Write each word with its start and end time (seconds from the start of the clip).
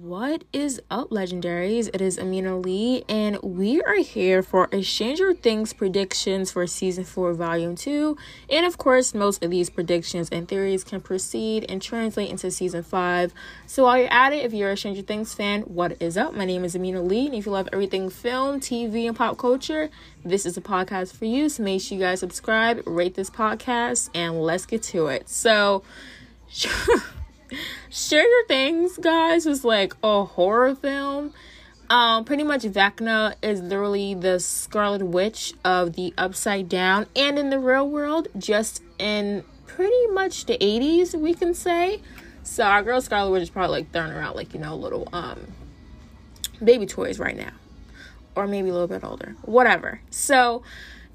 What 0.00 0.44
is 0.52 0.80
up, 0.92 1.10
legendaries? 1.10 1.90
It 1.92 2.00
is 2.00 2.20
Amina 2.20 2.56
Lee, 2.56 3.02
and 3.08 3.36
we 3.42 3.82
are 3.82 3.96
here 3.96 4.44
for 4.44 4.68
a 4.70 4.80
Stranger 4.80 5.34
Things 5.34 5.72
predictions 5.72 6.52
for 6.52 6.64
season 6.68 7.02
4, 7.02 7.34
volume 7.34 7.74
2. 7.74 8.16
And 8.48 8.64
of 8.64 8.78
course, 8.78 9.12
most 9.12 9.42
of 9.42 9.50
these 9.50 9.68
predictions 9.68 10.28
and 10.30 10.46
theories 10.46 10.84
can 10.84 11.00
proceed 11.00 11.66
and 11.68 11.82
translate 11.82 12.30
into 12.30 12.48
season 12.52 12.84
5. 12.84 13.34
So, 13.66 13.82
while 13.82 13.98
you're 13.98 14.12
at 14.12 14.32
it, 14.32 14.44
if 14.44 14.52
you're 14.52 14.70
a 14.70 14.76
Stranger 14.76 15.02
Things 15.02 15.34
fan, 15.34 15.62
what 15.62 16.00
is 16.00 16.16
up? 16.16 16.32
My 16.32 16.44
name 16.44 16.64
is 16.64 16.76
Amina 16.76 17.02
Lee, 17.02 17.26
and 17.26 17.34
if 17.34 17.46
you 17.46 17.50
love 17.50 17.68
everything 17.72 18.08
film, 18.08 18.60
TV, 18.60 19.08
and 19.08 19.16
pop 19.16 19.36
culture, 19.36 19.90
this 20.24 20.46
is 20.46 20.56
a 20.56 20.60
podcast 20.60 21.16
for 21.16 21.24
you. 21.24 21.48
So, 21.48 21.64
make 21.64 21.82
sure 21.82 21.98
you 21.98 22.04
guys 22.04 22.20
subscribe, 22.20 22.84
rate 22.86 23.16
this 23.16 23.30
podcast, 23.30 24.10
and 24.14 24.40
let's 24.40 24.64
get 24.64 24.84
to 24.84 25.08
it. 25.08 25.28
So, 25.28 25.82
Stranger 27.90 28.42
Things, 28.46 28.98
guys, 28.98 29.46
was 29.46 29.64
like 29.64 29.94
a 30.02 30.24
horror 30.24 30.74
film. 30.74 31.32
Um, 31.90 32.24
pretty 32.26 32.42
much 32.42 32.62
Vecna 32.62 33.34
is 33.42 33.62
literally 33.62 34.14
the 34.14 34.38
Scarlet 34.40 35.02
Witch 35.02 35.54
of 35.64 35.94
the 35.94 36.12
Upside 36.18 36.68
Down, 36.68 37.06
and 37.16 37.38
in 37.38 37.48
the 37.48 37.58
real 37.58 37.88
world, 37.88 38.28
just 38.36 38.82
in 38.98 39.42
pretty 39.66 40.06
much 40.08 40.44
the 40.44 40.58
80s, 40.58 41.14
we 41.14 41.32
can 41.32 41.54
say. 41.54 42.00
So 42.42 42.64
our 42.64 42.82
girl 42.82 43.00
Scarlet 43.00 43.30
Witch 43.30 43.42
is 43.42 43.50
probably 43.50 43.80
like 43.80 43.92
throwing 43.92 44.12
around 44.12 44.36
like 44.36 44.54
you 44.54 44.60
know 44.60 44.74
little 44.74 45.08
um 45.12 45.40
baby 46.62 46.86
toys 46.86 47.18
right 47.18 47.36
now, 47.36 47.52
or 48.34 48.46
maybe 48.46 48.68
a 48.68 48.72
little 48.72 48.88
bit 48.88 49.04
older, 49.04 49.36
whatever. 49.42 50.00
So 50.10 50.62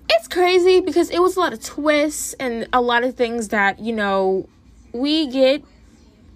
it's 0.10 0.28
crazy 0.28 0.80
because 0.80 1.10
it 1.10 1.22
was 1.22 1.36
a 1.36 1.40
lot 1.40 1.54
of 1.54 1.64
twists 1.64 2.34
and 2.34 2.68
a 2.74 2.82
lot 2.82 3.04
of 3.04 3.16
things 3.16 3.50
that 3.50 3.80
you 3.80 3.94
know 3.94 4.48
we 4.92 5.28
get 5.28 5.64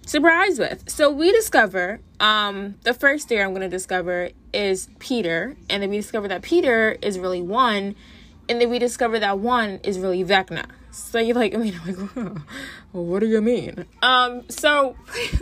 surprised 0.08 0.60
with. 0.60 0.90
So 0.90 1.12
we 1.12 1.32
discover 1.32 2.00
um 2.20 2.76
the 2.84 2.94
first 2.94 3.28
theory 3.28 3.44
I'm 3.44 3.54
gonna 3.54 3.70
discover 3.70 4.30
is 4.54 4.90
Peter, 4.98 5.56
and 5.70 5.84
then 5.84 5.90
we 5.90 5.98
discover 5.98 6.28
that 6.30 6.42
Peter 6.42 6.98
is 7.02 7.20
really 7.20 7.42
one, 7.42 7.96
and 8.50 8.60
then 8.60 8.70
we 8.70 8.80
discover 8.80 9.20
that 9.20 9.38
one 9.38 9.80
is 9.84 10.00
really 10.00 10.24
Vecna. 10.24 10.66
So 10.92 11.20
you're 11.20 11.36
like, 11.36 11.54
I 11.56 11.58
mean, 11.58 11.80
like, 11.86 12.16
well, 12.16 12.38
what 12.92 13.20
do 13.20 13.28
you 13.28 13.42
mean? 13.42 13.86
Um, 14.02 14.50
so 14.50 14.96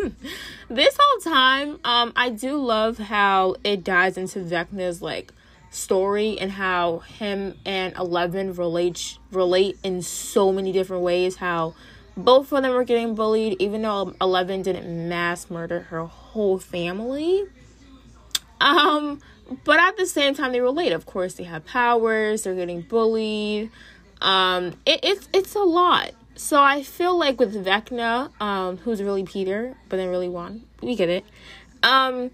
this 0.69 0.97
whole 0.99 1.33
time, 1.33 1.79
um, 1.85 2.11
I 2.15 2.29
do 2.29 2.57
love 2.57 2.97
how 2.97 3.55
it 3.63 3.83
dives 3.83 4.17
into 4.17 4.39
Vecna's 4.39 5.01
like 5.01 5.31
story 5.69 6.37
and 6.39 6.51
how 6.51 6.99
him 6.99 7.53
and 7.65 7.95
Eleven 7.95 8.53
relate 8.53 9.17
relate 9.31 9.77
in 9.83 10.01
so 10.01 10.51
many 10.51 10.71
different 10.71 11.03
ways. 11.03 11.37
How 11.37 11.75
both 12.17 12.51
of 12.51 12.63
them 12.63 12.73
were 12.73 12.83
getting 12.83 13.15
bullied, 13.15 13.61
even 13.61 13.81
though 13.81 14.15
Eleven 14.21 14.61
didn't 14.61 15.09
mass 15.09 15.49
murder 15.49 15.81
her 15.81 16.05
whole 16.05 16.59
family. 16.59 17.43
Um, 18.61 19.21
but 19.63 19.79
at 19.79 19.97
the 19.97 20.05
same 20.05 20.33
time, 20.33 20.51
they 20.51 20.61
relate. 20.61 20.91
Of 20.91 21.05
course, 21.05 21.33
they 21.33 21.43
have 21.43 21.65
powers. 21.65 22.43
They're 22.43 22.55
getting 22.55 22.81
bullied. 22.81 23.69
Um, 24.21 24.77
it, 24.85 25.01
it's 25.03 25.29
it's 25.33 25.55
a 25.55 25.59
lot. 25.59 26.11
So 26.35 26.61
I 26.61 26.83
feel 26.83 27.17
like 27.17 27.39
with 27.39 27.53
Vecna, 27.65 28.29
um, 28.41 28.77
who's 28.77 29.01
really 29.01 29.23
Peter, 29.23 29.75
but 29.87 29.97
then 29.97 30.09
really 30.09 30.27
One, 30.27 30.63
we 30.81 30.95
get 30.95 31.09
it. 31.09 31.25
Um, 31.81 32.31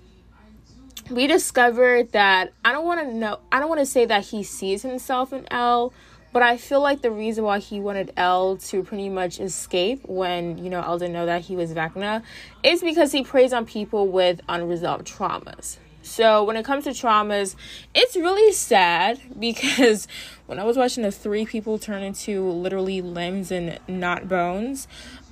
we 1.10 1.28
discovered 1.28 2.12
that 2.14 2.54
I 2.64 2.72
don't 2.72 2.86
want 2.86 3.02
to 3.02 3.14
know. 3.14 3.40
I 3.52 3.60
don't 3.60 3.70
want 3.70 3.80
to 3.80 3.86
say 3.86 4.06
that 4.06 4.26
he 4.26 4.44
sees 4.44 4.82
himself 4.82 5.34
in 5.34 5.46
El 5.52 5.94
but 6.34 6.42
I 6.42 6.58
feel 6.58 6.82
like 6.82 7.02
the 7.02 7.12
reason 7.12 7.44
why 7.44 7.60
he 7.60 7.80
wanted 7.80 8.14
El 8.16 8.58
to 8.58 8.84
pretty 8.84 9.10
much 9.10 9.40
escape 9.40 10.02
when, 10.08 10.58
you 10.58 10.70
know, 10.70 10.82
El 10.82 10.98
didn't 10.98 11.14
know 11.14 11.26
that 11.26 11.42
he 11.42 11.56
was 11.56 11.74
Vecna 11.74 12.24
is 12.64 12.82
because 12.82 13.12
he 13.12 13.24
preys 13.24 13.54
on 13.54 13.66
people 13.66 14.08
with 14.08 14.42
unresolved 14.48 15.08
traumas. 15.08 15.78
So 16.04 16.44
when 16.44 16.58
it 16.58 16.66
comes 16.66 16.86
to 16.86 16.92
traumas, 16.92 17.56
it's 17.94 18.16
really 18.16 18.52
sad 18.54 19.20
because 19.40 20.08
when 20.46 20.60
I 20.60 20.64
was 20.64 20.78
watching 20.78 21.04
the 21.04 21.12
three 21.12 21.46
people 21.46 21.78
turn 21.78 22.02
into 22.02 22.50
literally 22.50 23.02
limbs 23.02 23.52
and 23.52 23.80
not 23.88 24.28
bones, 24.28 24.88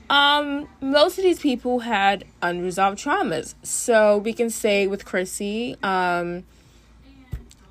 um, 0.10 0.68
most 0.82 1.18
of 1.18 1.24
these 1.24 1.40
people 1.40 1.80
had 1.80 2.26
unresolved 2.42 2.98
traumas. 2.98 3.56
So 3.64 4.18
we 4.18 4.34
can 4.34 4.50
say 4.50 4.88
with 4.88 5.06
Chrissy, 5.06 5.76
um, 5.84 6.44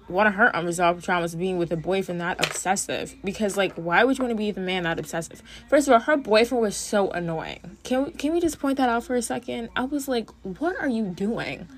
one 0.09 0.27
of 0.27 0.35
her 0.35 0.51
unresolved 0.55 1.05
traumas 1.05 1.39
being 1.39 1.59
with 1.59 1.71
a 1.73 1.77
boyfriend 1.77 2.21
that 2.21 2.45
obsessive. 2.45 3.15
Because 3.23 3.57
like, 3.57 3.75
why 3.75 4.05
would 4.05 4.19
you 4.19 4.25
want 4.25 4.33
to 4.33 4.37
be 4.37 4.49
with 4.49 4.57
a 4.57 4.61
man 4.61 4.85
that 4.85 4.99
obsessive? 4.99 5.43
First 5.69 5.87
of 5.87 5.95
all, 5.95 6.01
her 6.01 6.17
boyfriend 6.17 6.63
was 6.63 6.77
so 6.77 7.11
annoying. 7.11 7.79
Can 7.85 8.05
we, 8.05 8.11
can 8.13 8.33
we 8.33 8.41
just 8.41 8.59
point 8.59 8.79
that 8.79 8.89
out 8.89 9.05
for 9.05 9.15
a 9.15 9.23
second? 9.23 9.69
I 9.77 9.85
was 9.85 10.09
like, 10.09 10.31
what 10.43 10.77
are 10.81 10.89
you 10.89 11.05
doing? 11.05 11.69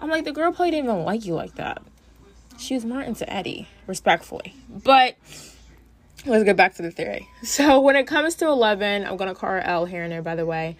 I'm 0.00 0.10
like, 0.10 0.24
the 0.24 0.32
girl 0.32 0.52
probably 0.52 0.72
didn't 0.72 0.90
even 0.90 1.04
like 1.04 1.24
you 1.24 1.34
like 1.34 1.54
that. 1.56 1.82
She 2.58 2.74
was 2.74 2.84
more 2.84 3.02
into 3.02 3.30
Eddie, 3.32 3.68
respectfully. 3.86 4.54
But 4.68 5.16
let's 6.26 6.44
get 6.44 6.56
back 6.56 6.74
to 6.76 6.82
the 6.82 6.90
theory. 6.90 7.28
So 7.42 7.80
when 7.80 7.96
it 7.96 8.06
comes 8.06 8.34
to 8.36 8.46
Eleven, 8.46 9.04
I'm 9.04 9.16
gonna 9.16 9.34
call 9.34 9.50
her 9.50 9.60
El 9.60 9.86
here 9.86 10.02
and 10.02 10.12
there. 10.12 10.22
By 10.22 10.34
the 10.34 10.46
way, 10.46 10.76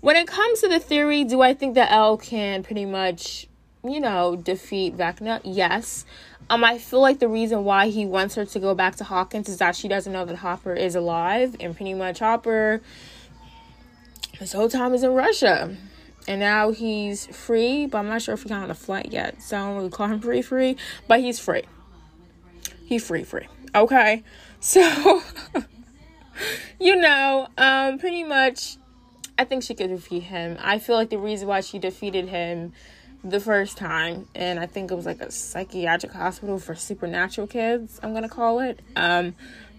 when 0.00 0.16
it 0.16 0.26
comes 0.26 0.60
to 0.60 0.68
the 0.68 0.78
theory, 0.78 1.24
do 1.24 1.40
I 1.40 1.54
think 1.54 1.74
that 1.74 1.90
El 1.90 2.16
can 2.16 2.62
pretty 2.62 2.84
much 2.84 3.48
you 3.84 4.00
know, 4.00 4.36
defeat 4.36 4.96
Vecna? 4.96 5.40
Yes. 5.44 6.04
Um, 6.50 6.64
I 6.64 6.78
feel 6.78 7.00
like 7.00 7.20
the 7.20 7.28
reason 7.28 7.64
why 7.64 7.88
he 7.88 8.04
wants 8.04 8.34
her 8.34 8.44
to 8.44 8.58
go 8.58 8.74
back 8.74 8.96
to 8.96 9.04
Hawkins 9.04 9.48
is 9.48 9.58
that 9.58 9.76
she 9.76 9.88
doesn't 9.88 10.12
know 10.12 10.24
that 10.24 10.36
Hopper 10.36 10.74
is 10.74 10.94
alive, 10.94 11.56
and 11.60 11.74
pretty 11.74 11.94
much 11.94 12.18
Hopper, 12.18 12.82
this 14.40 14.52
whole 14.52 14.68
time 14.68 14.92
is 14.92 15.02
in 15.02 15.12
Russia, 15.12 15.74
and 16.28 16.40
now 16.40 16.70
he's 16.70 17.26
free, 17.26 17.86
but 17.86 17.98
I'm 17.98 18.08
not 18.08 18.20
sure 18.20 18.34
if 18.34 18.42
he 18.42 18.48
got 18.48 18.62
on 18.62 18.70
a 18.70 18.74
flight 18.74 19.10
yet, 19.10 19.40
so 19.42 19.56
I 19.56 19.60
don't 19.60 19.76
really 19.76 19.90
call 19.90 20.08
him 20.08 20.20
free, 20.20 20.42
free, 20.42 20.76
but 21.08 21.20
he's 21.20 21.38
free. 21.38 21.62
He's 22.84 23.06
free, 23.06 23.24
free. 23.24 23.48
Okay, 23.74 24.22
so 24.60 25.22
you 26.78 26.96
know, 26.96 27.48
um, 27.56 27.98
pretty 27.98 28.24
much, 28.24 28.76
I 29.38 29.44
think 29.44 29.62
she 29.62 29.74
could 29.74 29.88
defeat 29.88 30.24
him. 30.24 30.58
I 30.60 30.78
feel 30.78 30.96
like 30.96 31.10
the 31.10 31.18
reason 31.18 31.48
why 31.48 31.60
she 31.60 31.78
defeated 31.78 32.28
him 32.28 32.72
the 33.24 33.40
first 33.40 33.78
time 33.78 34.28
and 34.34 34.60
i 34.60 34.66
think 34.66 34.90
it 34.90 34.94
was 34.94 35.06
like 35.06 35.20
a 35.22 35.30
psychiatric 35.30 36.12
hospital 36.12 36.58
for 36.58 36.74
supernatural 36.74 37.46
kids 37.46 37.98
i'm 38.02 38.12
gonna 38.12 38.28
call 38.28 38.60
it. 38.60 38.80
Um 38.96 39.34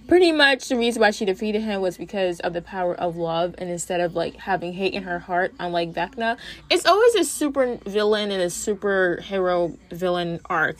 pretty 0.07 0.31
much 0.31 0.69
the 0.69 0.75
reason 0.75 1.01
why 1.01 1.09
she 1.11 1.25
defeated 1.25 1.61
him 1.61 1.81
was 1.81 1.97
because 1.97 2.39
of 2.41 2.53
the 2.53 2.61
power 2.61 2.93
of 2.95 3.17
love 3.17 3.55
and 3.57 3.69
instead 3.69 4.01
of 4.01 4.15
like 4.15 4.35
having 4.35 4.73
hate 4.73 4.93
in 4.93 5.03
her 5.03 5.19
heart 5.19 5.53
unlike 5.59 5.93
vecna 5.93 6.37
it's 6.69 6.85
always 6.85 7.15
a 7.15 7.23
super 7.23 7.77
villain 7.85 8.31
and 8.31 8.41
a 8.41 8.47
superhero 8.47 9.77
villain 9.91 10.39
arc. 10.45 10.77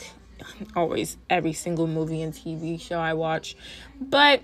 Always 0.75 1.17
every 1.29 1.53
single 1.53 1.87
movie 1.87 2.21
and 2.21 2.33
tv 2.33 2.79
show 2.81 2.99
i 2.99 3.13
watch. 3.13 3.55
But 3.99 4.41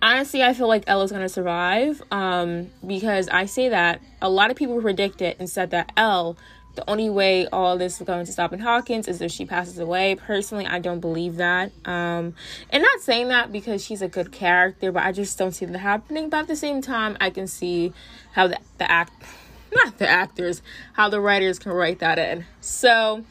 honestly 0.00 0.42
i 0.42 0.52
feel 0.52 0.66
like 0.66 0.82
ella's 0.88 1.12
gonna 1.12 1.28
survive 1.28 2.02
um 2.10 2.68
because 2.84 3.28
i 3.28 3.46
say 3.46 3.68
that 3.68 4.00
a 4.20 4.28
lot 4.28 4.50
of 4.50 4.56
people 4.56 4.80
predicted 4.80 5.36
and 5.38 5.48
said 5.48 5.70
that 5.70 5.92
El 5.96 6.36
the 6.74 6.88
only 6.88 7.10
way 7.10 7.46
all 7.48 7.76
this 7.76 8.00
is 8.00 8.06
going 8.06 8.24
to 8.24 8.32
stop 8.32 8.52
in 8.52 8.60
Hawkins 8.60 9.06
is 9.06 9.20
if 9.20 9.30
she 9.30 9.44
passes 9.44 9.78
away. 9.78 10.14
Personally, 10.14 10.66
I 10.66 10.78
don't 10.78 11.00
believe 11.00 11.36
that. 11.36 11.70
Um, 11.84 12.34
and 12.70 12.82
not 12.82 13.00
saying 13.00 13.28
that 13.28 13.52
because 13.52 13.84
she's 13.84 14.00
a 14.00 14.08
good 14.08 14.32
character, 14.32 14.90
but 14.90 15.02
I 15.02 15.12
just 15.12 15.38
don't 15.38 15.52
see 15.52 15.66
that 15.66 15.78
happening. 15.78 16.30
But 16.30 16.38
at 16.38 16.48
the 16.48 16.56
same 16.56 16.80
time, 16.80 17.16
I 17.20 17.30
can 17.30 17.46
see 17.46 17.92
how 18.32 18.46
the, 18.46 18.58
the 18.78 18.90
act, 18.90 19.12
not 19.72 19.98
the 19.98 20.08
actors, 20.08 20.62
how 20.94 21.08
the 21.08 21.20
writers 21.20 21.58
can 21.58 21.72
write 21.72 21.98
that 21.98 22.18
in. 22.18 22.46
So, 22.60 23.24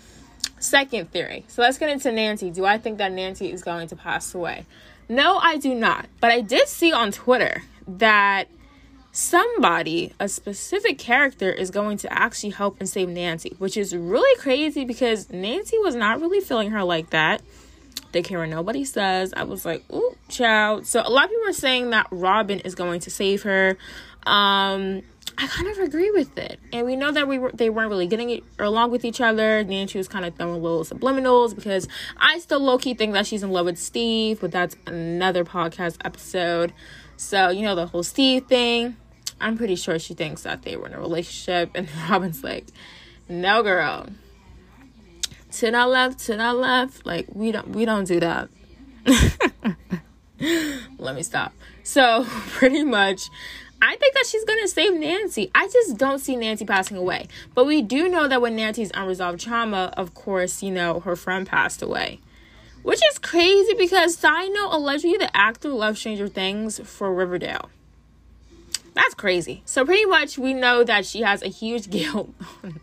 second 0.59 1.11
theory. 1.11 1.45
So 1.47 1.61
let's 1.61 1.77
get 1.77 1.89
into 1.89 2.11
Nancy. 2.11 2.51
Do 2.51 2.65
I 2.65 2.77
think 2.77 2.99
that 2.99 3.11
Nancy 3.11 3.51
is 3.51 3.63
going 3.63 3.87
to 3.87 3.95
pass 3.95 4.35
away? 4.35 4.65
No, 5.09 5.37
I 5.37 5.57
do 5.57 5.73
not. 5.73 6.05
But 6.19 6.31
I 6.31 6.41
did 6.41 6.67
see 6.67 6.93
on 6.93 7.11
Twitter 7.11 7.63
that 7.87 8.47
somebody, 9.11 10.13
a 10.19 10.27
specific 10.27 10.97
character, 10.97 11.51
is 11.51 11.69
going 11.71 11.97
to 11.99 12.13
actually 12.13 12.51
help 12.51 12.77
and 12.79 12.89
save 12.89 13.09
Nancy, 13.09 13.55
which 13.57 13.77
is 13.77 13.95
really 13.95 14.39
crazy 14.39 14.85
because 14.85 15.29
Nancy 15.29 15.77
was 15.79 15.95
not 15.95 16.21
really 16.21 16.39
feeling 16.39 16.71
her 16.71 16.83
like 16.83 17.09
that. 17.09 17.41
They 18.11 18.21
care 18.21 18.39
what 18.39 18.49
nobody 18.49 18.83
says. 18.83 19.33
I 19.35 19.43
was 19.43 19.65
like, 19.65 19.83
ooh, 19.91 20.15
child. 20.27 20.85
So 20.85 21.01
a 21.05 21.09
lot 21.09 21.25
of 21.25 21.29
people 21.29 21.49
are 21.49 21.53
saying 21.53 21.91
that 21.91 22.07
Robin 22.11 22.59
is 22.59 22.75
going 22.75 22.99
to 23.01 23.09
save 23.09 23.43
her. 23.43 23.77
Um, 24.25 25.01
I 25.37 25.47
kind 25.47 25.69
of 25.69 25.79
agree 25.79 26.11
with 26.11 26.37
it. 26.37 26.59
And 26.73 26.85
we 26.85 26.95
know 26.95 27.11
that 27.11 27.27
we 27.27 27.39
were 27.39 27.51
they 27.53 27.69
weren't 27.69 27.89
really 27.89 28.07
getting 28.07 28.29
it 28.29 28.43
along 28.59 28.91
with 28.91 29.05
each 29.05 29.21
other. 29.21 29.63
Nancy 29.63 29.97
was 29.97 30.07
kind 30.07 30.25
of 30.25 30.35
throwing 30.35 30.61
little 30.61 30.83
subliminals 30.83 31.55
because 31.55 31.87
I 32.17 32.39
still 32.39 32.59
low 32.59 32.77
key 32.77 32.93
think 32.93 33.13
that 33.13 33.25
she's 33.25 33.43
in 33.43 33.51
love 33.51 33.65
with 33.65 33.77
Steve, 33.79 34.41
but 34.41 34.51
that's 34.51 34.75
another 34.85 35.45
podcast 35.45 35.97
episode. 36.03 36.73
So, 37.17 37.49
you 37.49 37.61
know, 37.61 37.75
the 37.75 37.87
whole 37.87 38.03
Steve 38.03 38.47
thing. 38.47 38.97
I'm 39.41 39.57
pretty 39.57 39.75
sure 39.75 39.97
she 39.99 40.13
thinks 40.13 40.43
that 40.43 40.61
they 40.61 40.77
were 40.77 40.87
in 40.87 40.93
a 40.93 40.99
relationship, 40.99 41.71
and 41.75 41.89
Robin's 42.09 42.43
like, 42.43 42.67
"No, 43.27 43.63
girl. 43.63 44.07
To 45.53 45.73
our 45.73 45.87
left, 45.87 46.19
to 46.19 46.39
our 46.39 46.53
left. 46.53 47.05
Like 47.05 47.27
we 47.33 47.51
don't 47.51 47.69
we 47.69 47.85
don't 47.85 48.05
do 48.05 48.19
that." 48.19 48.49
Let 50.97 51.15
me 51.15 51.23
stop. 51.23 51.53
So 51.83 52.25
pretty 52.49 52.83
much, 52.83 53.29
I 53.81 53.95
think 53.95 54.13
that 54.13 54.25
she's 54.27 54.45
gonna 54.45 54.67
save 54.67 54.93
Nancy. 54.93 55.51
I 55.53 55.67
just 55.67 55.97
don't 55.97 56.19
see 56.19 56.35
Nancy 56.35 56.65
passing 56.65 56.97
away. 56.97 57.27
But 57.55 57.65
we 57.65 57.81
do 57.81 58.07
know 58.07 58.27
that 58.27 58.41
when 58.41 58.55
Nancy's 58.55 58.91
unresolved 58.93 59.39
trauma, 59.39 59.93
of 59.97 60.13
course, 60.13 60.61
you 60.61 60.71
know, 60.71 60.99
her 61.01 61.15
friend 61.15 61.47
passed 61.47 61.81
away. 61.81 62.19
Which 62.83 63.01
is 63.11 63.19
crazy 63.19 63.75
because 63.75 64.15
side 64.17 64.49
note, 64.53 64.71
allegedly 64.71 65.17
the 65.17 65.35
actor 65.35 65.69
left 65.69 65.99
Stranger 65.99 66.27
Things 66.27 66.79
for 66.79 67.13
Riverdale. 67.13 67.69
That's 68.93 69.13
crazy. 69.13 69.61
So 69.65 69.85
pretty 69.85 70.05
much 70.05 70.37
we 70.37 70.53
know 70.53 70.83
that 70.83 71.05
she 71.05 71.21
has 71.21 71.41
a 71.41 71.47
huge 71.47 71.89
guilt 71.89 72.33
on 72.63 72.79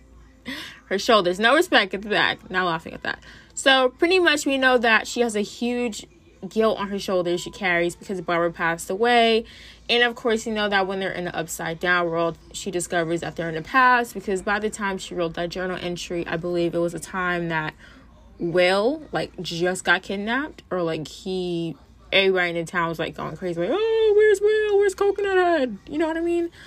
her 0.87 0.99
shoulders. 0.99 1.39
No 1.39 1.55
respect 1.55 1.95
at 1.95 2.03
the 2.03 2.09
back. 2.09 2.51
Not 2.51 2.67
laughing 2.67 2.95
at 2.95 3.03
that. 3.03 3.21
So 3.55 3.91
pretty 3.91 4.19
much 4.19 4.47
we 4.47 4.57
know 4.57 4.79
that 4.79 5.07
she 5.07 5.21
has 5.21 5.37
a 5.37 5.41
huge 5.41 6.07
guilt 6.49 6.79
on 6.79 6.89
her 6.89 6.99
shoulders 6.99 7.41
she 7.41 7.51
carries 7.51 7.97
because 7.97 8.21
Barbara 8.21 8.53
passed 8.53 8.89
away. 8.91 9.45
And 9.91 10.03
of 10.03 10.15
course, 10.15 10.47
you 10.47 10.53
know 10.53 10.69
that 10.69 10.87
when 10.87 11.01
they're 11.01 11.11
in 11.11 11.25
the 11.25 11.37
upside 11.37 11.81
down 11.81 12.07
world, 12.07 12.39
she 12.53 12.71
discovers 12.71 13.21
that 13.23 13.37
they're 13.37 13.49
in 13.49 13.55
the 13.55 13.63
past 13.63 14.15
because 14.15 14.43
by 14.43 14.59
the 14.59 14.71
time 14.71 14.99
she 14.99 15.15
wrote 15.15 15.35
that 15.35 15.49
journal 15.49 15.79
entry, 15.81 16.27
I 16.27 16.37
believe 16.37 16.75
it 16.75 16.79
was 16.79 16.95
a 16.95 17.01
time 17.01 17.49
that 17.49 17.75
Will 18.39 19.03
like 19.11 19.33
just 19.43 19.83
got 19.83 20.03
kidnapped 20.03 20.63
or 20.71 20.83
like 20.83 21.09
he 21.09 21.77
everybody 22.13 22.51
in 22.51 22.55
the 22.55 22.65
town 22.65 22.89
was 22.89 22.99
like 22.99 23.17
going 23.17 23.37
crazy 23.37 23.61
like 23.61 23.71
oh 23.73 24.15
where's 24.17 24.41
Will 24.41 24.79
where's 24.79 24.95
Coconut 24.95 25.18
You 25.89 25.99
know 25.99 26.07
what 26.07 26.17
I 26.17 26.21
mean? 26.21 26.51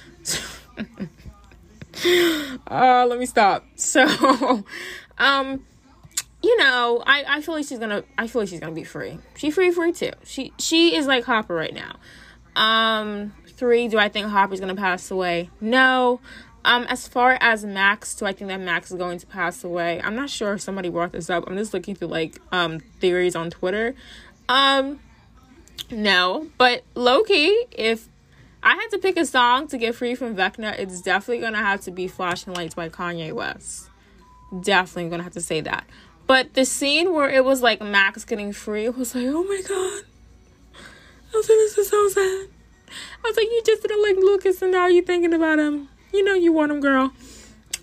Uh 2.68 3.06
let 3.08 3.20
me 3.20 3.26
stop. 3.26 3.66
So 3.76 4.02
um 5.18 5.66
you 6.42 6.58
know 6.58 7.04
I 7.06 7.26
I 7.28 7.42
feel 7.42 7.54
like 7.56 7.66
she's 7.68 7.80
gonna 7.80 8.04
I 8.18 8.28
feel 8.28 8.42
like 8.42 8.50
she's 8.50 8.62
gonna 8.62 8.72
be 8.72 8.86
free. 8.86 9.20
She 9.36 9.52
free 9.52 9.72
free 9.72 9.92
too. 9.92 10.12
She 10.24 10.54
she 10.58 10.96
is 10.96 11.06
like 11.06 11.26
Hopper 11.26 11.54
right 11.54 11.74
now. 11.74 11.98
Um 12.56 13.34
three 13.46 13.88
do 13.88 14.00
I 14.00 14.10
think 14.10 14.28
Hopper's 14.28 14.60
gonna 14.60 14.76
pass 14.76 15.12
away? 15.12 15.50
No. 15.60 16.22
Um, 16.64 16.84
as 16.84 17.08
far 17.08 17.40
as 17.42 17.66
Max, 17.66 18.14
do 18.16 18.26
I 18.28 18.34
think 18.34 18.50
that 18.50 18.60
Max 18.60 18.92
is 18.92 18.98
going 18.98 19.18
to 19.18 19.26
pass 19.26 19.64
away? 19.64 20.00
I'm 20.00 20.16
not 20.16 20.30
sure 20.30 20.54
if 20.54 20.62
somebody 20.62 20.90
brought 20.90 21.12
this 21.12 21.28
up. 21.28 21.46
I'm 21.48 21.58
just 21.58 21.74
looking 21.74 21.96
through 21.96 22.10
like 22.10 22.40
um 22.52 22.80
theories 23.00 23.36
on 23.36 23.50
Twitter. 23.50 23.96
Um, 24.48 25.00
no, 25.90 26.48
but 26.58 26.84
low 26.94 27.24
key, 27.24 27.66
if 27.72 28.08
I 28.64 28.76
had 28.76 28.90
to 28.90 29.00
pick 29.00 29.18
a 29.18 29.26
song 29.26 29.68
to 29.70 29.78
get 29.78 29.96
free 29.96 30.14
from 30.16 30.36
Vecna, 30.36 30.78
it's 30.78 31.02
definitely 31.02 31.42
gonna 31.42 31.58
have 31.58 31.82
to 31.82 31.92
be 31.92 32.08
"Flashing 32.08 32.54
Lights" 32.54 32.76
by 32.76 32.90
Kanye 32.90 33.34
West. 33.34 33.90
Definitely 34.62 35.10
gonna 35.10 35.24
have 35.24 35.34
to 35.34 35.42
say 35.42 35.62
that. 35.62 35.86
But 36.28 36.54
the 36.54 36.66
scene 36.66 37.14
where 37.14 37.30
it 37.30 37.44
was 37.44 37.62
like 37.62 37.82
Max 37.82 38.24
getting 38.24 38.54
free, 38.54 38.88
was 38.90 39.16
like, 39.16 39.26
oh 39.28 39.44
my 39.44 39.62
god, 39.68 40.04
I 41.34 41.38
was 41.38 41.50
like, 41.50 41.58
this 41.58 41.78
is 41.78 41.90
so 41.90 42.08
sad. 42.10 42.48
I 43.24 43.28
was 43.28 43.38
like, 43.38 43.48
you 43.48 43.62
just 43.66 43.82
didn't 43.82 44.04
like 44.04 44.18
Lucas, 44.18 44.62
and 44.62 44.72
now 44.72 44.88
you're 44.88 45.04
thinking 45.04 45.34
about 45.34 45.60
him. 45.60 45.90
You 46.14 46.24
know 46.24 46.34
you 46.34 46.52
want 46.52 46.72
him, 46.72 46.82
girl. 46.82 47.12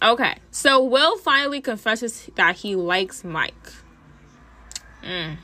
Okay, 0.01 0.37
so 0.53 0.83
Will 0.83 1.17
finally 1.19 1.61
confesses 1.61 2.31
that 2.37 2.57
he 2.57 2.77
likes 2.77 3.25
Mike. 3.25 3.73
Mm. 5.03 5.39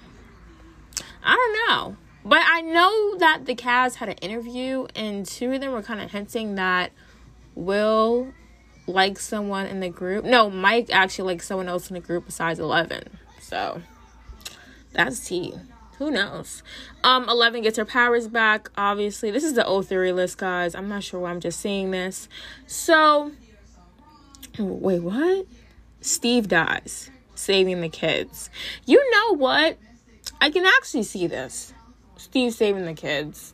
I 1.25 1.35
don't 1.35 1.69
know. 1.69 1.97
But 2.25 2.43
I 2.44 2.62
know 2.62 3.19
that 3.19 3.44
the 3.44 3.55
cast 3.55 3.97
had 3.97 4.09
an 4.09 4.17
interview, 4.17 4.87
and 4.94 5.26
two 5.26 5.53
of 5.53 5.61
them 5.61 5.73
were 5.73 5.82
kind 5.82 6.00
of 6.00 6.11
hinting 6.11 6.55
that 6.55 6.91
Will 7.55 8.32
likes 8.87 9.25
someone 9.25 9.67
in 9.67 9.81
the 9.81 9.91
group. 9.91 10.25
No, 10.25 10.49
Mike 10.50 10.88
actually 10.91 11.35
likes 11.35 11.47
someone 11.47 11.69
else 11.69 11.91
in 11.91 11.94
the 11.94 12.00
group 12.00 12.26
besides 12.26 12.59
Eleven. 12.59 13.19
So 13.41 13.82
that's 14.93 15.26
tea. 15.26 15.55
Who 15.99 16.11
knows? 16.11 16.62
Um, 17.05 17.29
Eleven 17.29 17.62
gets 17.62 17.76
her 17.76 17.85
powers 17.85 18.26
back. 18.26 18.71
Obviously, 18.76 19.31
this 19.31 19.44
is 19.44 19.53
the 19.53 19.65
old 19.65 19.87
theory 19.87 20.12
list, 20.12 20.38
guys. 20.38 20.75
I'm 20.75 20.88
not 20.88 21.05
sure 21.05 21.21
why 21.21 21.31
I'm 21.31 21.41
just 21.41 21.61
seeing 21.61 21.91
this. 21.93 22.29
So, 22.67 23.32
wait, 24.59 25.03
what? 25.03 25.47
Steve 26.00 26.49
dies, 26.49 27.11
saving 27.35 27.81
the 27.81 27.88
kids. 27.88 28.50
You 28.87 29.09
know 29.11 29.37
what? 29.37 29.79
I 30.41 30.50
can 30.50 30.67
actually 30.67 31.05
see 31.05 31.26
this. 31.26 31.73
Steve 32.25 32.55
saving 32.55 32.87
the 32.87 32.94
kids. 32.94 33.53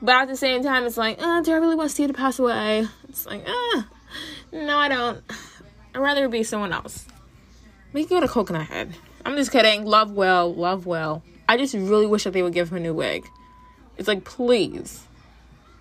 But 0.00 0.14
at 0.14 0.28
the 0.28 0.36
same 0.36 0.62
time, 0.62 0.84
it's 0.84 0.96
like, 0.96 1.20
uh, 1.20 1.40
do 1.42 1.52
I 1.52 1.56
really 1.56 1.74
want 1.74 1.90
Steve 1.90 2.08
to 2.08 2.14
pass 2.14 2.38
away? 2.38 2.86
It's 3.08 3.26
like, 3.26 3.44
uh, 3.46 3.82
no, 4.52 4.78
I 4.78 4.88
don't. 4.88 5.22
I'd 5.94 5.98
rather 5.98 6.28
be 6.28 6.44
someone 6.44 6.72
else. 6.72 7.06
We 7.92 8.04
can 8.04 8.18
go 8.18 8.20
to 8.20 8.28
Coconut 8.28 8.68
Head. 8.68 8.94
I'm 9.26 9.36
just 9.36 9.50
kidding. 9.50 9.84
Love 9.84 10.12
well, 10.12 10.54
love 10.54 10.86
well. 10.86 11.22
I 11.48 11.56
just 11.56 11.74
really 11.74 12.06
wish 12.06 12.24
that 12.24 12.32
they 12.32 12.42
would 12.42 12.52
give 12.52 12.70
him 12.70 12.78
a 12.78 12.80
new 12.80 12.94
wig. 12.94 13.28
It's 13.98 14.08
like, 14.08 14.24
please. 14.24 15.06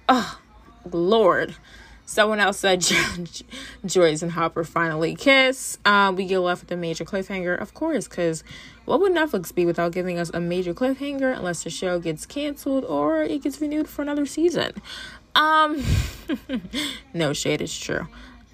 Oh, 0.10 0.40
Lord. 0.92 1.56
Someone 2.06 2.40
else 2.40 2.58
said 2.58 2.82
Joyce 3.86 4.22
and 4.22 4.32
Hopper 4.32 4.64
finally 4.64 5.16
kiss. 5.16 5.78
Um, 5.86 6.16
we 6.16 6.26
get 6.26 6.40
left 6.40 6.64
with 6.64 6.72
a 6.72 6.78
major 6.78 7.06
cliffhanger, 7.06 7.60
of 7.60 7.74
course, 7.74 8.08
because 8.08 8.44
what 8.86 9.00
would 9.00 9.14
Netflix 9.14 9.54
be 9.54 9.66
without 9.66 9.92
giving 9.92 10.18
us 10.18 10.32
a 10.34 10.40
major 10.40 10.74
cliffhanger 10.74 11.36
unless 11.36 11.64
the 11.64 11.70
show 11.70 12.00
gets 12.00 12.26
canceled 12.26 12.86
or 12.86 13.22
it 13.22 13.44
gets 13.44 13.62
renewed 13.62 13.88
for 13.88 14.02
another 14.02 14.26
season? 14.26 14.74
Um, 15.36 15.84
no 17.14 17.34
shade, 17.34 17.62
it's 17.62 17.78
true. 17.78 18.08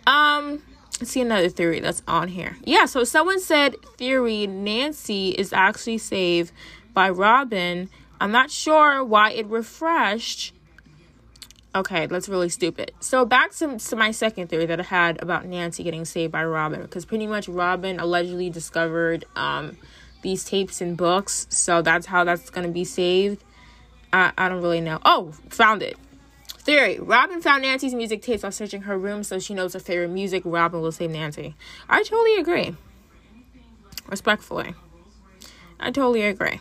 Um, 0.06 0.62
let's 1.00 1.12
see 1.12 1.22
another 1.22 1.50
theory 1.50 1.80
that's 1.80 2.04
on 2.08 2.28
here. 2.28 2.58
Yeah, 2.64 2.86
so 2.86 3.04
someone 3.04 3.40
said 3.40 3.76
theory 3.98 4.48
Nancy 4.48 5.30
is 5.30 5.54
actually 5.54 5.98
saved 5.98 6.52
by 6.94 7.10
Robin. 7.10 7.90
I'm 8.20 8.32
not 8.32 8.52
sure 8.52 9.04
why 9.04 9.32
it 9.32 9.46
refreshed. 9.48 10.54
Okay, 11.76 12.08
that's 12.08 12.28
really 12.28 12.50
stupid. 12.50 12.92
So 13.00 13.24
back 13.26 13.52
to, 13.58 13.78
to 13.78 13.96
my 13.96 14.12
second 14.12 14.48
theory 14.48 14.66
that 14.66 14.80
I 14.80 14.84
had 14.84 15.22
about 15.22 15.46
Nancy 15.46 15.84
getting 15.84 16.06
saved 16.06 16.32
by 16.32 16.44
Robin, 16.44 16.82
because 16.82 17.06
pretty 17.06 17.28
much 17.28 17.48
Robin 17.48 18.00
allegedly 18.00 18.50
discovered 18.50 19.26
um, 19.36 19.78
these 20.22 20.44
tapes 20.44 20.82
and 20.82 20.98
books, 20.98 21.48
so 21.50 21.82
that's 21.82 22.06
how 22.06 22.24
that's 22.24 22.50
gonna 22.50 22.68
be 22.70 22.84
saved. 22.84 23.44
I, 24.12 24.32
I 24.38 24.50
don't 24.50 24.62
really 24.62 24.82
know. 24.82 25.00
Oh, 25.06 25.34
found 25.50 25.84
it. 25.84 25.98
Theory 26.60 27.00
Robin 27.00 27.42
found 27.42 27.64
Nancy's 27.64 27.94
music 27.94 28.22
tapes 28.22 28.44
while 28.44 28.52
searching 28.52 28.84
her 28.84 28.98
room, 28.98 29.24
so 29.24 29.40
she 29.40 29.54
knows 29.54 29.74
her 29.74 29.80
favorite 29.80 30.10
music. 30.10 30.44
Robin 30.46 30.82
will 30.82 30.92
save 30.92 31.12
Nancy. 31.12 31.56
I 31.90 32.04
totally 32.04 32.38
agree. 32.38 32.76
Respectfully. 34.10 34.74
I 35.80 35.92
totally 35.92 36.24
agree 36.24 36.60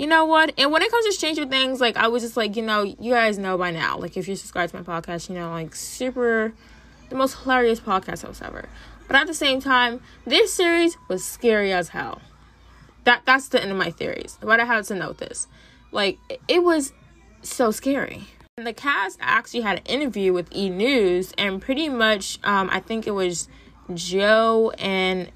you 0.00 0.06
know 0.06 0.24
what? 0.24 0.54
And 0.56 0.72
when 0.72 0.80
it 0.80 0.90
comes 0.90 1.04
to 1.04 1.12
Stranger 1.12 1.44
Things, 1.44 1.78
like 1.78 1.98
I 1.98 2.08
was 2.08 2.22
just 2.22 2.34
like, 2.34 2.56
you 2.56 2.62
know, 2.62 2.82
you 2.82 3.12
guys 3.12 3.36
know 3.36 3.58
by 3.58 3.70
now. 3.70 3.98
Like 3.98 4.16
if 4.16 4.28
you 4.28 4.34
subscribe 4.34 4.70
to 4.70 4.76
my 4.76 4.82
podcast, 4.82 5.28
you 5.28 5.34
know, 5.34 5.50
like 5.50 5.74
super 5.74 6.54
the 7.10 7.16
most 7.16 7.42
hilarious 7.42 7.80
podcast 7.80 8.24
host 8.24 8.40
ever. 8.42 8.66
But 9.06 9.16
at 9.16 9.26
the 9.26 9.34
same 9.34 9.60
time, 9.60 10.00
this 10.24 10.54
series 10.54 10.96
was 11.08 11.22
scary 11.22 11.70
as 11.70 11.90
hell. 11.90 12.22
That 13.10 13.22
that's 13.24 13.48
the 13.48 13.60
end 13.60 13.72
of 13.72 13.76
my 13.76 13.90
theories. 13.90 14.38
But 14.40 14.60
I 14.60 14.64
had 14.64 14.84
to 14.84 14.94
note 14.94 15.18
this. 15.18 15.48
Like 15.90 16.18
it 16.46 16.62
was 16.62 16.92
so 17.42 17.72
scary. 17.72 18.28
And 18.56 18.64
the 18.64 18.72
cast 18.72 19.18
actually 19.20 19.62
had 19.62 19.78
an 19.78 19.86
interview 19.86 20.32
with 20.32 20.54
E 20.54 20.70
News, 20.70 21.32
and 21.36 21.60
pretty 21.60 21.88
much, 21.88 22.38
um, 22.44 22.70
I 22.70 22.78
think 22.78 23.08
it 23.08 23.10
was 23.10 23.48
Joe 23.92 24.72
and 24.78 25.32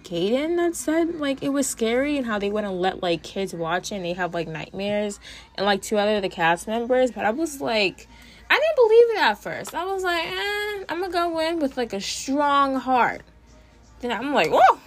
Gaten 0.00 0.56
that 0.58 0.76
said 0.76 1.14
like 1.14 1.42
it 1.42 1.48
was 1.48 1.66
scary 1.66 2.18
and 2.18 2.26
how 2.26 2.38
they 2.38 2.50
wouldn't 2.50 2.74
let 2.74 3.02
like 3.02 3.22
kids 3.22 3.54
watch 3.54 3.92
it 3.92 3.94
and 3.94 4.04
they 4.04 4.12
have 4.12 4.34
like 4.34 4.46
nightmares 4.46 5.18
and 5.54 5.64
like 5.64 5.80
two 5.80 5.96
other 5.96 6.20
the 6.20 6.28
cast 6.28 6.68
members. 6.68 7.12
But 7.12 7.24
I 7.24 7.30
was 7.30 7.62
like, 7.62 8.08
I 8.50 8.58
didn't 8.58 8.76
believe 8.76 9.16
it 9.16 9.22
at 9.22 9.42
first. 9.42 9.74
I 9.74 9.86
was 9.86 10.02
like, 10.02 10.26
eh, 10.26 10.84
I'm 10.86 11.00
gonna 11.00 11.10
go 11.10 11.38
in 11.38 11.60
with 11.60 11.78
like 11.78 11.94
a 11.94 12.00
strong 12.02 12.74
heart. 12.74 13.22
Then 14.00 14.12
I'm 14.12 14.34
like, 14.34 14.50
whoa, 14.50 14.78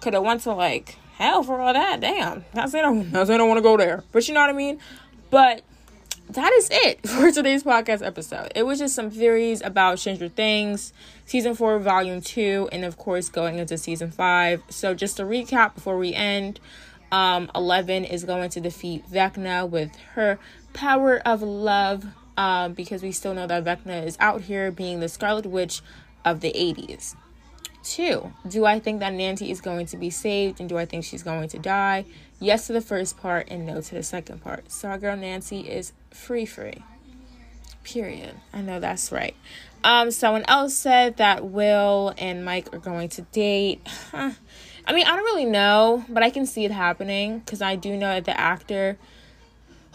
could 0.00 0.14
have 0.14 0.24
went 0.24 0.40
to 0.40 0.52
like 0.54 0.96
hell 1.16 1.42
for 1.42 1.60
all 1.60 1.72
that. 1.72 2.00
Damn, 2.00 2.44
not 2.54 2.70
saying 2.70 2.84
I, 2.84 2.92
not 2.92 3.26
saying 3.26 3.36
I 3.36 3.38
don't 3.38 3.48
want 3.48 3.58
to 3.58 3.62
go 3.62 3.76
there, 3.76 4.04
but 4.12 4.26
you 4.28 4.34
know 4.34 4.40
what 4.40 4.50
I 4.50 4.54
mean. 4.54 4.78
But 5.30 5.62
that 6.30 6.52
is 6.52 6.68
it 6.72 7.06
for 7.08 7.30
today's 7.30 7.62
podcast 7.62 8.04
episode. 8.04 8.52
It 8.54 8.64
was 8.64 8.78
just 8.78 8.94
some 8.94 9.10
theories 9.10 9.62
about 9.62 9.98
Stranger 9.98 10.28
Things, 10.28 10.92
season 11.24 11.54
four, 11.54 11.78
volume 11.78 12.20
two, 12.20 12.68
and 12.72 12.84
of 12.84 12.96
course 12.96 13.28
going 13.28 13.58
into 13.58 13.78
season 13.78 14.10
five. 14.10 14.62
So 14.68 14.94
just 14.94 15.16
to 15.18 15.24
recap 15.24 15.74
before 15.74 15.98
we 15.98 16.12
end, 16.12 16.60
um, 17.12 17.50
Eleven 17.54 18.04
is 18.04 18.24
going 18.24 18.50
to 18.50 18.60
defeat 18.60 19.08
Vecna 19.10 19.68
with 19.68 19.94
her 20.14 20.38
power 20.72 21.18
of 21.26 21.42
love. 21.42 22.06
Um, 22.36 22.72
because 22.72 23.00
we 23.00 23.12
still 23.12 23.32
know 23.32 23.46
that 23.46 23.62
Vecna 23.62 24.04
is 24.04 24.16
out 24.18 24.40
here 24.40 24.72
being 24.72 24.98
the 24.98 25.08
Scarlet 25.08 25.46
Witch 25.46 25.82
of 26.24 26.40
the 26.40 26.50
80s. 26.52 27.14
Two, 27.84 28.32
do 28.48 28.64
I 28.64 28.80
think 28.80 29.00
that 29.00 29.12
Nancy 29.12 29.50
is 29.50 29.60
going 29.60 29.84
to 29.86 29.98
be 29.98 30.08
saved 30.08 30.58
and 30.58 30.68
do 30.68 30.78
I 30.78 30.86
think 30.86 31.04
she's 31.04 31.22
going 31.22 31.50
to 31.50 31.58
die? 31.58 32.06
Yes 32.40 32.66
to 32.66 32.72
the 32.72 32.80
first 32.80 33.18
part 33.18 33.48
and 33.50 33.66
no 33.66 33.82
to 33.82 33.94
the 33.94 34.02
second 34.02 34.42
part. 34.42 34.72
So 34.72 34.88
our 34.88 34.98
girl 34.98 35.16
Nancy 35.16 35.60
is 35.60 35.92
free 36.10 36.46
free. 36.46 36.82
Period. 37.82 38.36
I 38.54 38.62
know 38.62 38.80
that's 38.80 39.12
right. 39.12 39.36
Um, 39.84 40.10
someone 40.10 40.44
else 40.48 40.74
said 40.74 41.18
that 41.18 41.44
Will 41.44 42.14
and 42.16 42.42
Mike 42.42 42.74
are 42.74 42.78
going 42.78 43.10
to 43.10 43.22
date. 43.22 43.86
I 44.14 44.92
mean, 44.92 45.06
I 45.06 45.14
don't 45.14 45.24
really 45.24 45.44
know, 45.44 46.06
but 46.08 46.22
I 46.22 46.30
can 46.30 46.46
see 46.46 46.64
it 46.64 46.70
happening 46.70 47.40
because 47.40 47.60
I 47.60 47.76
do 47.76 47.96
know 47.98 48.14
that 48.14 48.24
the 48.24 48.38
actor 48.38 48.96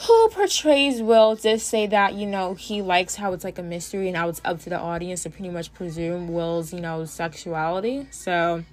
who 0.08 0.30
portrays 0.30 1.02
Will 1.02 1.36
did 1.36 1.60
say 1.60 1.86
that, 1.88 2.14
you 2.14 2.26
know, 2.26 2.54
he 2.54 2.82
likes 2.82 3.16
how 3.16 3.34
it's 3.34 3.44
like 3.44 3.58
a 3.58 3.64
mystery 3.64 4.08
and 4.08 4.16
how 4.16 4.30
it's 4.30 4.40
up 4.46 4.60
to 4.62 4.70
the 4.70 4.80
audience 4.80 5.24
to 5.24 5.30
pretty 5.30 5.50
much 5.50 5.74
presume 5.74 6.32
Will's, 6.32 6.72
you 6.72 6.80
know, 6.80 7.04
sexuality. 7.04 8.08
So 8.12 8.64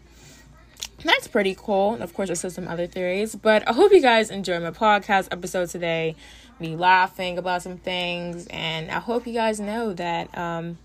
that's 1.04 1.26
pretty 1.26 1.56
cool. 1.58 1.94
And 1.94 2.02
of 2.02 2.14
course, 2.14 2.28
there's 2.28 2.54
some 2.54 2.68
other 2.68 2.86
theories. 2.86 3.34
But 3.34 3.68
I 3.68 3.72
hope 3.72 3.90
you 3.90 4.00
guys 4.00 4.30
enjoy 4.30 4.60
my 4.60 4.70
podcast 4.70 5.28
episode 5.32 5.68
today. 5.68 6.14
Me 6.60 6.76
laughing 6.76 7.38
about 7.38 7.62
some 7.62 7.78
things. 7.78 8.46
And 8.48 8.88
I 8.88 9.00
hope 9.00 9.26
you 9.26 9.34
guys 9.34 9.58
know 9.58 9.92
that 9.94 10.36
um, 10.38 10.78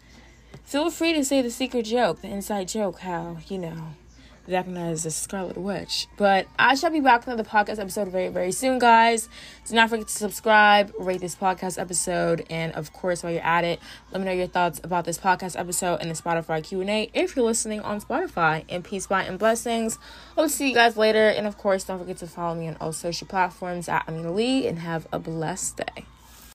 feel 0.64 0.90
free 0.90 1.14
to 1.14 1.24
say 1.24 1.44
the 1.44 1.52
secret 1.52 1.84
joke, 1.84 2.22
the 2.22 2.30
inside 2.30 2.68
joke, 2.68 3.00
how, 3.02 3.38
you 3.48 3.60
know, 3.60 3.94
Vecna 4.48 4.92
is 4.92 5.06
a 5.06 5.12
Scarlet 5.12 5.58
Witch. 5.58 6.08
But 6.18 6.48
I 6.58 6.76
shall 6.76 6.90
be 6.90 7.00
back 7.00 7.22
with 7.22 7.34
another 7.34 7.48
podcast 7.48 7.80
episode 7.80 8.10
very, 8.10 8.30
very 8.30 8.52
soon, 8.52 8.80
guys. 8.80 9.30
Do 9.68 9.76
not 9.76 9.90
forget 9.90 10.08
to 10.08 10.14
subscribe, 10.14 10.92
rate 11.00 11.22
this 11.22 11.36
podcast 11.36 11.80
episode, 11.80 12.46
and 12.50 12.74
of 12.74 12.92
course, 12.94 13.24
while 13.24 13.32
you're 13.32 13.42
at 13.44 13.64
it, 13.64 13.80
let 14.12 14.20
me 14.20 14.26
know 14.26 14.32
your 14.32 14.48
thoughts 14.48 14.82
about 14.84 15.06
this 15.06 15.18
podcast 15.18 15.60
episode 15.60 16.02
and 16.02 16.10
the 16.10 16.16
Spotify 16.16 16.64
Q&A 16.64 17.10
if 17.14 17.36
you're 17.36 17.46
listening 17.46 17.82
on 17.82 18.02
Spotify. 18.02 18.66
And 18.70 18.84
peace, 18.84 19.08
bye, 19.08 19.24
and 19.24 19.38
blessings. 19.38 19.98
Hope 20.36 20.48
to 20.48 20.50
see 20.50 20.70
you 20.70 20.76
guys 20.76 20.98
later. 20.98 21.28
And 21.28 21.48
of 21.48 21.58
course, 21.58 21.84
don't 21.84 22.00
forget 22.00 22.18
to 22.18 22.28
follow 22.28 22.56
me 22.56 22.68
on 22.68 22.78
all 22.82 22.94
social 22.94 23.28
platforms 23.28 23.88
at 23.88 24.08
Amina 24.08 24.32
Lee 24.32 24.68
and 24.68 24.80
have 24.80 25.08
a 25.12 25.20
blessed 25.20 25.78
day. 25.78 26.06